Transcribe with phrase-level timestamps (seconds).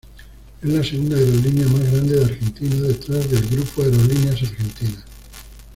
[0.63, 5.05] Es la segunda aerolínea más grande de Argentina, detrás del Grupo Aerolíneas Argentinas.